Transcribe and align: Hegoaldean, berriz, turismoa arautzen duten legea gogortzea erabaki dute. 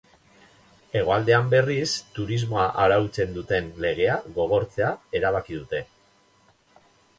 Hegoaldean, 0.99 1.51
berriz, 1.51 1.89
turismoa 2.15 2.65
arautzen 2.85 3.37
duten 3.37 3.69
legea 3.87 4.17
gogortzea 4.41 4.91
erabaki 5.21 5.63
dute. 5.63 5.87